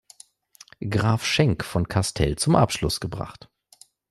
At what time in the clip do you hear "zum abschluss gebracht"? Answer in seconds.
2.35-3.51